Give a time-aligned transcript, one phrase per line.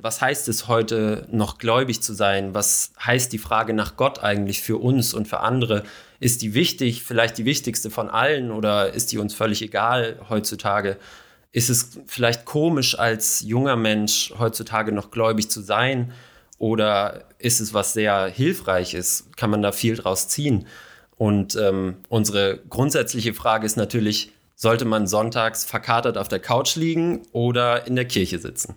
[0.00, 2.54] Was heißt es heute noch gläubig zu sein?
[2.54, 5.82] Was heißt die Frage nach Gott eigentlich für uns und für andere?
[6.20, 10.98] Ist die wichtig, vielleicht die wichtigste von allen oder ist die uns völlig egal heutzutage?
[11.50, 16.12] Ist es vielleicht komisch als junger Mensch heutzutage noch gläubig zu sein?
[16.58, 19.28] Oder ist es was sehr Hilfreiches?
[19.34, 20.68] Kann man da viel draus ziehen?
[21.16, 27.22] Und ähm, unsere grundsätzliche Frage ist natürlich, sollte man sonntags verkatert auf der Couch liegen
[27.32, 28.76] oder in der Kirche sitzen?